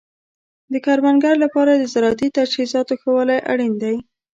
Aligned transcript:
د 0.71 0.73
کروندګرو 0.85 1.41
لپاره 1.45 1.71
د 1.75 1.83
زراعتي 1.93 2.27
تجهیزاتو 2.37 2.93
ښه 3.01 3.09
والی 3.15 3.37
اړین 3.51 3.73
دی. 3.83 3.95